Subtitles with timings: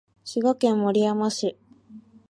[0.25, 1.57] 滋賀県守山市